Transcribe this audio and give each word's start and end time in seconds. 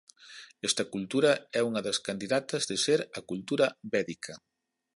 Esta 0.67 0.83
cultura 0.93 1.31
é 1.59 1.61
unha 1.69 1.81
das 1.87 2.01
candidatas 2.07 2.63
de 2.69 2.75
ser 2.85 2.99
a 3.19 3.21
cultura 3.29 3.67
védica. 3.93 4.33